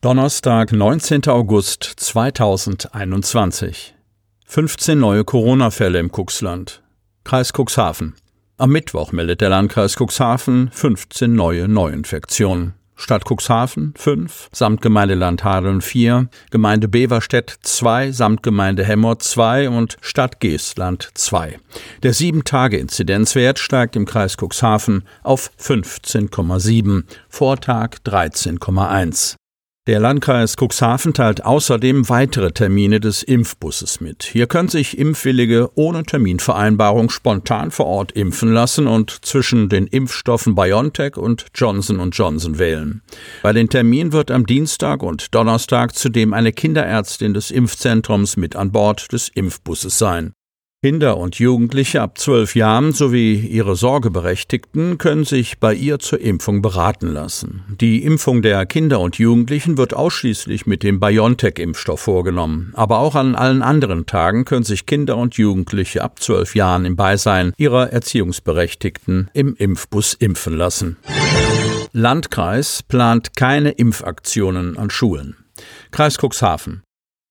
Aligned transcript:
Donnerstag, 0.00 0.70
19. 0.70 1.26
August 1.26 1.82
2021. 1.82 3.94
15 4.46 4.96
neue 4.96 5.24
Corona-Fälle 5.24 5.98
im 5.98 6.12
Cuxland. 6.12 6.84
Kreis 7.24 7.52
Cuxhaven. 7.52 8.14
Am 8.58 8.70
Mittwoch 8.70 9.10
meldet 9.10 9.40
der 9.40 9.48
Landkreis 9.48 9.96
Cuxhaven 9.96 10.70
15 10.72 11.34
neue 11.34 11.66
Neuinfektionen. 11.66 12.74
Stadt 12.94 13.24
Cuxhaven 13.28 13.92
5, 13.96 14.50
Samtgemeinde 14.52 15.16
Landhadeln 15.16 15.80
4, 15.80 16.28
Gemeinde 16.52 16.86
Beverstedt 16.86 17.58
2, 17.62 18.12
Samtgemeinde 18.12 18.84
Hemmer 18.84 19.18
2 19.18 19.68
und 19.68 19.96
Stadt 20.00 20.38
Geestland 20.38 21.10
2. 21.14 21.58
Der 22.04 22.14
7-Tage-Inzidenzwert 22.14 23.58
steigt 23.58 23.96
im 23.96 24.06
Kreis 24.06 24.36
Cuxhaven 24.36 25.02
auf 25.24 25.50
15,7, 25.58 27.02
Vortag 27.28 27.96
13,1. 28.06 29.34
Der 29.88 30.00
Landkreis 30.00 30.56
Cuxhaven 30.60 31.14
teilt 31.14 31.46
außerdem 31.46 32.10
weitere 32.10 32.52
Termine 32.52 33.00
des 33.00 33.22
Impfbusses 33.22 34.02
mit. 34.02 34.22
Hier 34.22 34.46
können 34.46 34.68
sich 34.68 34.98
Impfwillige 34.98 35.70
ohne 35.76 36.02
Terminvereinbarung 36.02 37.08
spontan 37.08 37.70
vor 37.70 37.86
Ort 37.86 38.12
impfen 38.12 38.52
lassen 38.52 38.86
und 38.86 39.10
zwischen 39.24 39.70
den 39.70 39.86
Impfstoffen 39.86 40.54
BioNTech 40.54 41.16
und 41.16 41.46
Johnson 41.54 42.10
Johnson 42.10 42.58
wählen. 42.58 43.00
Bei 43.42 43.54
den 43.54 43.70
Terminen 43.70 44.12
wird 44.12 44.30
am 44.30 44.44
Dienstag 44.44 45.02
und 45.02 45.34
Donnerstag 45.34 45.94
zudem 45.94 46.34
eine 46.34 46.52
Kinderärztin 46.52 47.32
des 47.32 47.50
Impfzentrums 47.50 48.36
mit 48.36 48.56
an 48.56 48.70
Bord 48.72 49.10
des 49.14 49.30
Impfbusses 49.30 49.96
sein. 49.96 50.34
Kinder 50.80 51.16
und 51.16 51.40
Jugendliche 51.40 52.00
ab 52.00 52.18
zwölf 52.18 52.54
Jahren 52.54 52.92
sowie 52.92 53.34
ihre 53.34 53.74
Sorgeberechtigten 53.74 54.96
können 54.96 55.24
sich 55.24 55.58
bei 55.58 55.74
ihr 55.74 55.98
zur 55.98 56.20
Impfung 56.20 56.62
beraten 56.62 57.08
lassen. 57.08 57.64
Die 57.80 58.04
Impfung 58.04 58.42
der 58.42 58.64
Kinder 58.64 59.00
und 59.00 59.18
Jugendlichen 59.18 59.76
wird 59.76 59.92
ausschließlich 59.92 60.66
mit 60.66 60.84
dem 60.84 61.00
BioNTech-Impfstoff 61.00 61.98
vorgenommen. 61.98 62.70
Aber 62.76 63.00
auch 63.00 63.16
an 63.16 63.34
allen 63.34 63.62
anderen 63.62 64.06
Tagen 64.06 64.44
können 64.44 64.62
sich 64.62 64.86
Kinder 64.86 65.16
und 65.16 65.34
Jugendliche 65.34 66.04
ab 66.04 66.22
zwölf 66.22 66.54
Jahren 66.54 66.84
im 66.84 66.94
Beisein 66.94 67.54
ihrer 67.56 67.92
Erziehungsberechtigten 67.92 69.30
im 69.32 69.56
Impfbus 69.56 70.14
impfen 70.14 70.56
lassen. 70.56 70.96
Landkreis 71.90 72.84
plant 72.84 73.34
keine 73.34 73.70
Impfaktionen 73.70 74.78
an 74.78 74.90
Schulen. 74.90 75.38
Kreis 75.90 76.18
Cuxhaven. 76.18 76.82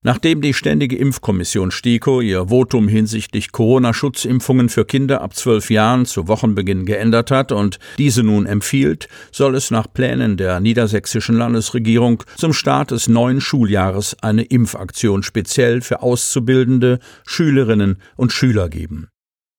Nachdem 0.04 0.42
die 0.42 0.54
Ständige 0.54 0.96
Impfkommission 0.96 1.72
STIKO 1.72 2.22
ihr 2.22 2.50
Votum 2.50 2.88
hinsichtlich 2.88 3.52
Corona-Schutzimpfungen 3.52 4.70
für 4.70 4.86
Kinder 4.86 5.22
ab 5.22 5.36
zwölf 5.36 5.72
Jahren 5.72 6.06
zu 6.06 6.28
Wochenbeginn 6.28 6.86
geändert 6.86 7.32
hat 7.32 7.52
und 7.52 7.80
diese 7.98 8.22
nun 8.22 8.46
empfiehlt, 8.46 9.08
soll 9.32 9.56
es 9.56 9.72
nach 9.72 9.92
Plänen 9.92 10.38
der 10.38 10.60
niedersächsischen 10.60 11.36
Landesregierung 11.36 12.24
zum 12.36 12.54
Start 12.54 12.92
des 12.92 13.08
neuen 13.08 13.42
Schuljahres 13.42 14.16
eine 14.22 14.44
Impfaktion 14.44 15.24
speziell 15.24 15.82
für 15.82 16.04
Auszubildende, 16.04 17.00
Schülerinnen 17.26 17.98
und 18.16 18.32
Schüler 18.32 18.70
geben. 18.70 19.08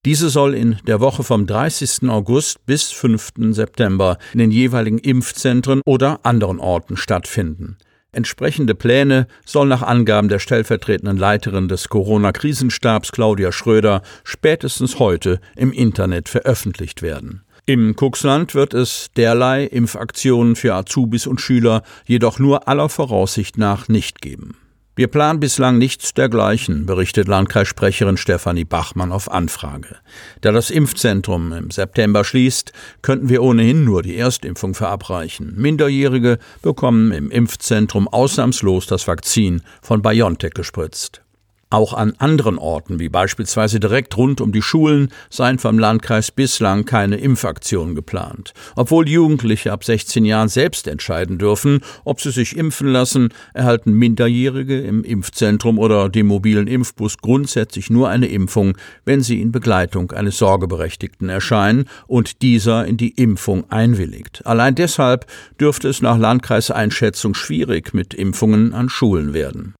Diese 0.05 0.31
soll 0.31 0.55
in 0.55 0.79
der 0.87 1.01
Woche 1.01 1.25
vom 1.25 1.47
30. 1.47 2.09
August 2.09 2.65
bis 2.65 2.93
5. 2.93 3.33
September 3.51 4.17
in 4.33 4.39
den 4.39 4.53
jeweiligen 4.53 4.99
Impfzentren 4.99 5.83
oder 5.85 6.21
anderen 6.23 6.61
Orten 6.61 6.97
stattfinden. 6.97 7.77
Entsprechende 8.19 8.75
Pläne 8.75 9.29
sollen 9.47 9.69
nach 9.69 9.83
Angaben 9.83 10.29
der 10.29 10.41
stellvertretenden 10.41 11.19
Leiterin 11.19 11.69
des 11.69 11.89
Corona-Krisenstabs 11.89 13.13
Claudia 13.13 13.53
Schröder 13.53 14.03
spätestens 14.25 14.99
heute 14.99 15.39
im 15.55 15.71
Internet 15.71 16.29
veröffentlicht 16.29 17.01
werden. 17.01 17.45
Im 17.65 17.95
Cuxland 17.95 18.57
wird 18.57 18.75
es 18.75 19.13
derlei 19.17 19.63
Impfaktionen 19.63 20.57
für 20.57 20.75
Azubis 20.75 21.29
und 21.29 21.41
Schüler 21.41 21.85
jedoch 22.07 22.41
nur 22.41 22.67
aller 22.67 22.89
Voraussicht 22.89 23.57
nach 23.57 23.87
nicht 23.87 24.21
geben. 24.21 24.57
Wir 24.99 25.07
planen 25.07 25.39
bislang 25.39 25.79
nichts 25.79 26.13
dergleichen, 26.13 26.85
berichtet 26.85 27.29
Landkreissprecherin 27.29 28.17
Stefanie 28.17 28.65
Bachmann 28.65 29.13
auf 29.13 29.31
Anfrage. 29.31 29.95
Da 30.41 30.51
das 30.51 30.71
Impfzentrum 30.71 31.53
im 31.53 31.71
September 31.71 32.25
schließt, 32.25 32.73
könnten 33.01 33.29
wir 33.29 33.45
ohnehin 33.45 33.85
nur 33.85 34.03
die 34.03 34.17
Erstimpfung 34.17 34.75
verabreichen. 34.75 35.55
Minderjährige 35.57 36.39
bekommen 36.63 37.13
im 37.13 37.31
Impfzentrum 37.31 38.09
ausnahmslos 38.09 38.89
das 38.89 39.07
Vakzin 39.07 39.63
von 39.83 40.03
BioNTech 40.03 40.55
gespritzt. 40.55 41.23
Auch 41.71 41.93
an 41.93 42.15
anderen 42.17 42.57
Orten, 42.57 42.99
wie 42.99 43.11
beispielsweise 43.11 43.79
direkt 43.79 44.17
rund 44.17 44.41
um 44.41 44.53
die 44.53 44.63
Schulen, 44.63 45.11
seien 45.29 45.59
vom 45.59 45.79
Landkreis 45.79 46.31
bislang 46.31 46.87
keine 46.87 47.17
Impfaktionen 47.17 47.95
geplant. 47.95 48.55
Obwohl 48.75 49.07
Jugendliche 49.07 49.71
ab 49.71 49.85
16 49.85 50.25
Jahren 50.25 50.49
selbst 50.49 50.89
entscheiden 50.89 51.37
dürfen, 51.37 51.81
ob 52.05 52.23
sie 52.23 52.31
sich 52.31 52.57
impfen 52.57 52.89
lassen, 52.89 53.35
erhalten 53.53 53.93
Minderjährige 53.93 54.81
im 54.81 55.05
Impfzentrum 55.05 55.79
oder 55.79 56.09
dem 56.09 56.29
mobilen 56.29 56.69
Impfbus 56.69 57.19
grundsätzlich 57.19 57.91
nur 57.91 58.09
eine 58.09 58.29
Impfung, 58.29 58.79
wenn 59.05 59.21
sie 59.21 59.43
in 59.43 59.53
Begleitung 59.53 60.13
eines 60.13 60.39
Sorgeberechtigten 60.39 61.29
erscheinen 61.29 61.85
und 62.07 62.41
dieser 62.41 62.87
in 62.87 62.97
die 62.97 63.11
Impfung 63.11 63.71
einwilligt. 63.71 64.47
Allein 64.47 64.75
deshalb 64.75 65.27
dürfte 65.61 65.89
es 65.89 66.01
nach 66.01 66.17
Landkreiseinschätzung 66.17 67.35
schwierig 67.35 67.93
mit 67.93 68.15
Impfungen 68.15 68.73
an 68.73 68.89
Schulen 68.89 69.35
werden. 69.35 69.75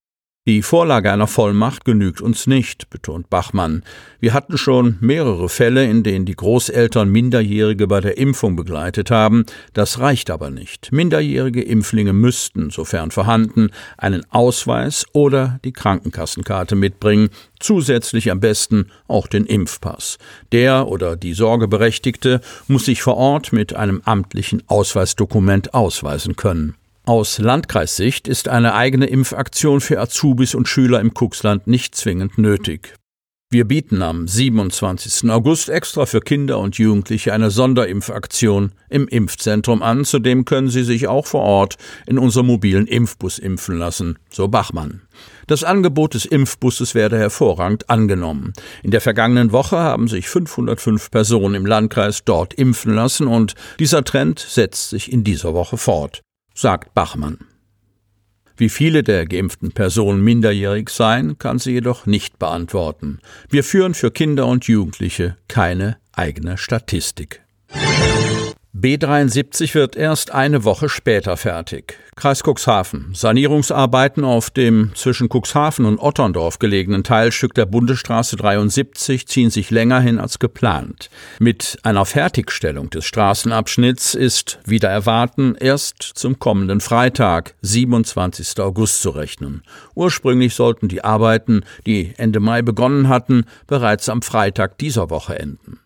Die 0.49 0.63
Vorlage 0.63 1.11
einer 1.11 1.27
Vollmacht 1.27 1.85
genügt 1.85 2.21
uns 2.21 2.47
nicht, 2.47 2.89
betont 2.89 3.29
Bachmann. 3.29 3.83
Wir 4.19 4.33
hatten 4.33 4.57
schon 4.57 4.97
mehrere 4.99 5.47
Fälle, 5.47 5.85
in 5.85 6.01
denen 6.01 6.25
die 6.25 6.35
Großeltern 6.35 7.07
Minderjährige 7.07 7.85
bei 7.85 8.01
der 8.01 8.17
Impfung 8.17 8.55
begleitet 8.55 9.11
haben. 9.11 9.45
Das 9.73 9.99
reicht 9.99 10.31
aber 10.31 10.49
nicht. 10.49 10.91
Minderjährige 10.91 11.61
Impflinge 11.61 12.13
müssten, 12.13 12.71
sofern 12.71 13.11
vorhanden, 13.11 13.69
einen 13.95 14.23
Ausweis 14.31 15.05
oder 15.13 15.59
die 15.63 15.71
Krankenkassenkarte 15.71 16.75
mitbringen, 16.75 17.29
zusätzlich 17.59 18.31
am 18.31 18.39
besten 18.39 18.87
auch 19.07 19.27
den 19.27 19.45
Impfpass. 19.45 20.17
Der 20.51 20.87
oder 20.87 21.15
die 21.15 21.35
Sorgeberechtigte 21.35 22.41
muss 22.67 22.85
sich 22.85 23.03
vor 23.03 23.17
Ort 23.17 23.53
mit 23.53 23.75
einem 23.75 24.01
amtlichen 24.03 24.63
Ausweisdokument 24.65 25.75
ausweisen 25.75 26.35
können. 26.35 26.73
Aus 27.09 27.39
Landkreissicht 27.39 28.27
ist 28.27 28.49
eine 28.49 28.75
eigene 28.75 29.07
Impfaktion 29.07 29.81
für 29.81 29.99
Azubis 29.99 30.53
und 30.53 30.67
Schüler 30.67 30.99
im 30.99 31.11
Cuxland 31.11 31.65
nicht 31.65 31.95
zwingend 31.95 32.37
nötig. 32.37 32.93
Wir 33.49 33.65
bieten 33.65 34.03
am 34.03 34.27
27. 34.27 35.27
August 35.31 35.69
extra 35.69 36.05
für 36.05 36.19
Kinder 36.19 36.59
und 36.59 36.77
Jugendliche 36.77 37.33
eine 37.33 37.49
Sonderimpfaktion 37.49 38.73
im 38.89 39.07
Impfzentrum 39.07 39.81
an. 39.81 40.05
Zudem 40.05 40.45
können 40.45 40.69
sie 40.69 40.83
sich 40.83 41.07
auch 41.07 41.25
vor 41.25 41.41
Ort 41.41 41.77
in 42.05 42.19
unserem 42.19 42.45
mobilen 42.45 42.85
Impfbus 42.85 43.39
impfen 43.39 43.79
lassen, 43.79 44.19
so 44.29 44.47
Bachmann. 44.47 45.01
Das 45.47 45.63
Angebot 45.63 46.13
des 46.13 46.25
Impfbusses 46.25 46.93
werde 46.93 47.17
hervorragend 47.17 47.89
angenommen. 47.89 48.53
In 48.83 48.91
der 48.91 49.01
vergangenen 49.01 49.51
Woche 49.51 49.79
haben 49.79 50.07
sich 50.07 50.29
505 50.29 51.09
Personen 51.09 51.55
im 51.55 51.65
Landkreis 51.65 52.23
dort 52.23 52.53
impfen 52.53 52.93
lassen 52.93 53.25
und 53.25 53.55
dieser 53.79 54.03
Trend 54.03 54.37
setzt 54.37 54.91
sich 54.91 55.11
in 55.11 55.23
dieser 55.23 55.55
Woche 55.55 55.77
fort 55.77 56.21
sagt 56.59 56.93
Bachmann. 56.93 57.37
Wie 58.57 58.67
viele 58.67 59.01
der 59.01 59.25
geimpften 59.25 59.71
Personen 59.71 60.21
minderjährig 60.21 60.89
seien, 60.89 61.37
kann 61.37 61.57
sie 61.57 61.71
jedoch 61.71 62.05
nicht 62.05 62.37
beantworten. 62.37 63.19
Wir 63.49 63.63
führen 63.63 63.93
für 63.93 64.11
Kinder 64.11 64.45
und 64.45 64.67
Jugendliche 64.67 65.37
keine 65.47 65.97
eigene 66.11 66.57
Statistik. 66.57 67.41
B73 68.75 69.73
wird 69.73 69.95
erst 69.95 70.31
eine 70.31 70.63
Woche 70.63 70.89
später 70.89 71.37
fertig. 71.37 71.97
Kreis 72.15 72.43
Cuxhaven. 72.43 73.15
Sanierungsarbeiten 73.15 74.23
auf 74.23 74.51
dem 74.51 74.91
zwischen 74.93 75.27
Cuxhaven 75.27 75.85
und 75.85 75.97
Otterndorf 75.97 76.59
gelegenen 76.59 77.03
Teilstück 77.03 77.55
der 77.55 77.65
Bundesstraße 77.65 78.35
73 78.35 79.27
ziehen 79.27 79.49
sich 79.49 79.71
länger 79.71 80.01
hin 80.01 80.19
als 80.19 80.37
geplant. 80.37 81.09
Mit 81.39 81.79
einer 81.81 82.05
Fertigstellung 82.05 82.91
des 82.91 83.05
Straßenabschnitts 83.05 84.13
ist, 84.13 84.59
wieder 84.65 84.89
erwarten, 84.89 85.55
erst 85.59 86.03
zum 86.03 86.37
kommenden 86.37 86.79
Freitag, 86.79 87.55
27. 87.63 88.59
August 88.59 89.01
zu 89.01 89.09
rechnen. 89.09 89.63
Ursprünglich 89.95 90.53
sollten 90.53 90.89
die 90.89 91.03
Arbeiten, 91.03 91.63
die 91.87 92.13
Ende 92.17 92.39
Mai 92.39 92.61
begonnen 92.61 93.09
hatten, 93.09 93.45
bereits 93.65 94.09
am 94.09 94.21
Freitag 94.21 94.77
dieser 94.77 95.09
Woche 95.09 95.39
enden. 95.39 95.79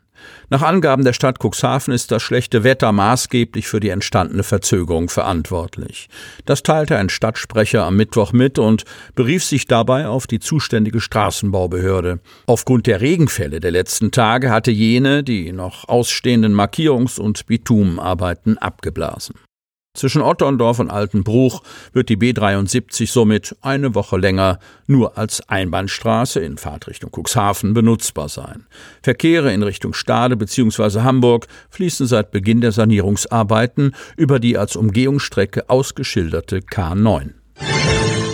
Nach 0.49 0.61
Angaben 0.61 1.03
der 1.03 1.13
Stadt 1.13 1.37
Cuxhaven 1.43 1.93
ist 1.93 2.11
das 2.11 2.21
schlechte 2.21 2.63
Wetter 2.63 2.91
maßgeblich 2.91 3.67
für 3.67 3.79
die 3.79 3.89
entstandene 3.89 4.43
Verzögerung 4.43 5.09
verantwortlich. 5.09 6.09
Das 6.45 6.63
teilte 6.63 6.97
ein 6.97 7.09
Stadtsprecher 7.09 7.83
am 7.85 7.95
Mittwoch 7.95 8.33
mit 8.33 8.59
und 8.59 8.83
berief 9.15 9.43
sich 9.43 9.65
dabei 9.65 10.07
auf 10.07 10.27
die 10.27 10.39
zuständige 10.39 11.01
Straßenbaubehörde. 11.01 12.19
Aufgrund 12.45 12.87
der 12.87 13.01
Regenfälle 13.01 13.59
der 13.59 13.71
letzten 13.71 14.11
Tage 14.11 14.51
hatte 14.51 14.71
jene 14.71 15.23
die 15.23 15.51
noch 15.51 15.87
ausstehenden 15.87 16.53
Markierungs- 16.53 17.19
und 17.19 17.45
Bitumenarbeiten 17.45 18.57
abgeblasen. 18.57 19.35
Zwischen 19.95 20.23
Otterndorf 20.23 20.79
und 20.79 20.89
Altenbruch 20.89 21.61
wird 21.91 22.09
die 22.09 22.17
B73 22.17 23.11
somit 23.11 23.55
eine 23.61 23.93
Woche 23.93 24.17
länger 24.17 24.57
nur 24.87 25.19
als 25.19 25.47
Einbahnstraße 25.47 26.39
in 26.39 26.57
Fahrtrichtung 26.57 27.11
Cuxhaven 27.11 27.75
benutzbar 27.75 28.27
sein. 28.27 28.65
Verkehre 29.03 29.53
in 29.53 29.61
Richtung 29.61 29.93
Stade 29.93 30.35
bzw. 30.35 31.01
Hamburg 31.01 31.45
fließen 31.69 32.07
seit 32.07 32.31
Beginn 32.31 32.61
der 32.61 32.71
Sanierungsarbeiten 32.71 33.93
über 34.17 34.39
die 34.39 34.57
als 34.57 34.75
Umgehungsstrecke 34.75 35.69
ausgeschilderte 35.69 36.61
K9. 36.61 37.33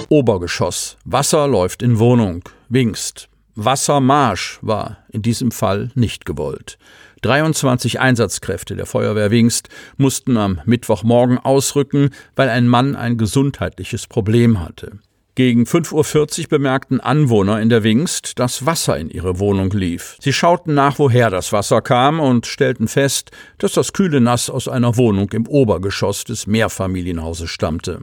Obergeschoss. 0.08 0.96
Wasser 1.04 1.46
läuft 1.46 1.84
in 1.84 2.00
Wohnung. 2.00 2.42
Wingst. 2.70 3.28
Wassermarsch 3.56 4.60
war 4.62 5.00
in 5.10 5.24
diesem 5.24 5.52
Fall 5.52 5.92
nicht 5.94 6.26
gewollt. 6.26 6.78
23 7.22 8.00
Einsatzkräfte 8.00 8.76
der 8.76 8.86
Feuerwehr 8.86 9.32
Wingst 9.32 9.70
mussten 9.98 10.38
am 10.38 10.62
Mittwochmorgen 10.66 11.38
ausrücken, 11.38 12.10
weil 12.36 12.50
ein 12.50 12.68
Mann 12.68 12.96
ein 12.96 13.18
gesundheitliches 13.18 14.08
Problem 14.08 14.60
hatte. 14.60 15.00
Gegen 15.36 15.64
5.40 15.64 16.42
Uhr 16.42 16.48
bemerkten 16.50 17.00
Anwohner 17.00 17.62
in 17.62 17.70
der 17.70 17.84
Wingst, 17.84 18.40
dass 18.40 18.66
Wasser 18.66 18.98
in 18.98 19.10
ihre 19.10 19.40
Wohnung 19.40 19.72
lief. 19.72 20.18
Sie 20.20 20.34
schauten 20.34 20.74
nach, 20.74 21.00
woher 21.00 21.30
das 21.30 21.54
Wasser 21.54 21.82
kam 21.82 22.20
und 22.20 22.46
stellten 22.46 22.90
fest, 22.90 23.32
dass 23.58 23.72
das 23.72 23.94
kühle 23.94 24.20
Nass 24.20 24.50
aus 24.50 24.68
einer 24.68 24.98
Wohnung 24.98 25.32
im 25.32 25.48
Obergeschoss 25.48 26.26
des 26.26 26.46
Mehrfamilienhauses 26.46 27.50
stammte. 27.50 28.02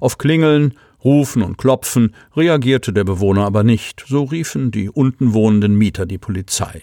Auf 0.00 0.16
Klingeln, 0.16 0.74
Rufen 1.04 1.42
und 1.42 1.58
Klopfen 1.58 2.14
reagierte 2.36 2.92
der 2.92 3.04
Bewohner 3.04 3.44
aber 3.44 3.64
nicht, 3.64 4.04
so 4.06 4.24
riefen 4.24 4.70
die 4.70 4.88
unten 4.88 5.32
wohnenden 5.32 5.74
Mieter 5.74 6.06
die 6.06 6.18
Polizei. 6.18 6.82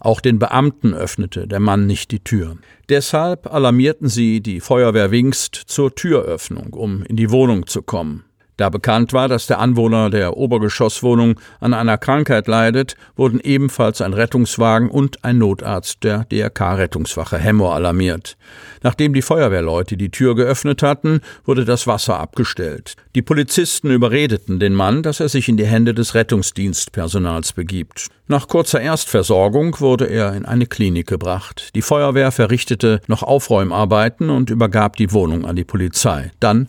Auch 0.00 0.20
den 0.20 0.38
Beamten 0.38 0.94
öffnete 0.94 1.46
der 1.46 1.60
Mann 1.60 1.86
nicht 1.86 2.10
die 2.10 2.20
Tür. 2.20 2.56
Deshalb 2.88 3.52
alarmierten 3.52 4.08
sie 4.08 4.40
die 4.40 4.60
Feuerwehr 4.60 5.10
Wingst 5.10 5.54
zur 5.54 5.94
Türöffnung, 5.94 6.72
um 6.72 7.02
in 7.02 7.16
die 7.16 7.30
Wohnung 7.30 7.66
zu 7.66 7.82
kommen. 7.82 8.24
Da 8.60 8.68
bekannt 8.68 9.14
war, 9.14 9.26
dass 9.26 9.46
der 9.46 9.58
Anwohner 9.58 10.10
der 10.10 10.36
Obergeschosswohnung 10.36 11.40
an 11.60 11.72
einer 11.72 11.96
Krankheit 11.96 12.46
leidet, 12.46 12.94
wurden 13.16 13.40
ebenfalls 13.40 14.02
ein 14.02 14.12
Rettungswagen 14.12 14.90
und 14.90 15.24
ein 15.24 15.38
Notarzt 15.38 16.04
der 16.04 16.26
DRK-Rettungswache 16.30 17.38
Hemmo 17.38 17.72
alarmiert. 17.72 18.36
Nachdem 18.82 19.14
die 19.14 19.22
Feuerwehrleute 19.22 19.96
die 19.96 20.10
Tür 20.10 20.34
geöffnet 20.34 20.82
hatten, 20.82 21.22
wurde 21.46 21.64
das 21.64 21.86
Wasser 21.86 22.20
abgestellt. 22.20 22.96
Die 23.14 23.22
Polizisten 23.22 23.90
überredeten 23.90 24.60
den 24.60 24.74
Mann, 24.74 25.02
dass 25.02 25.20
er 25.20 25.30
sich 25.30 25.48
in 25.48 25.56
die 25.56 25.64
Hände 25.64 25.94
des 25.94 26.14
Rettungsdienstpersonals 26.14 27.54
begibt. 27.54 28.08
Nach 28.26 28.46
kurzer 28.46 28.82
Erstversorgung 28.82 29.80
wurde 29.80 30.04
er 30.04 30.34
in 30.34 30.44
eine 30.44 30.66
Klinik 30.66 31.06
gebracht. 31.06 31.70
Die 31.74 31.80
Feuerwehr 31.80 32.30
verrichtete 32.30 33.00
noch 33.06 33.22
Aufräumarbeiten 33.22 34.28
und 34.28 34.50
übergab 34.50 34.96
die 34.96 35.12
Wohnung 35.12 35.46
an 35.46 35.56
die 35.56 35.64
Polizei. 35.64 36.30
Dann 36.40 36.68